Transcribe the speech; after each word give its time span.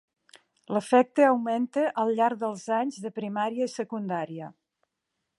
L'efecte 0.75 1.25
augmenta 1.25 1.83
al 2.03 2.13
llarg 2.19 2.41
dels 2.43 2.63
anys 2.77 2.97
de 3.03 3.11
primària 3.19 3.67
i 3.69 3.73
secundària. 3.75 4.49